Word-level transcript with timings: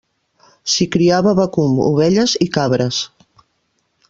S'hi 0.75 0.87
criava 0.95 1.33
vacum, 1.41 1.77
ovelles 1.91 2.35
i 2.47 2.49
cabres. 2.57 3.03